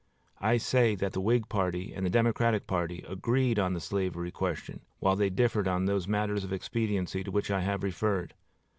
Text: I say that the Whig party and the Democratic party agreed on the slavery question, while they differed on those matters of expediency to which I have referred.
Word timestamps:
I 0.39 0.57
say 0.57 0.95
that 0.95 1.13
the 1.13 1.21
Whig 1.21 1.47
party 1.47 1.93
and 1.93 2.03
the 2.03 2.09
Democratic 2.09 2.65
party 2.65 3.05
agreed 3.07 3.59
on 3.59 3.73
the 3.73 3.79
slavery 3.79 4.31
question, 4.31 4.81
while 4.97 5.15
they 5.15 5.29
differed 5.29 5.67
on 5.67 5.85
those 5.85 6.07
matters 6.07 6.43
of 6.43 6.51
expediency 6.51 7.23
to 7.23 7.29
which 7.29 7.51
I 7.51 7.61
have 7.61 7.83
referred. 7.83 8.33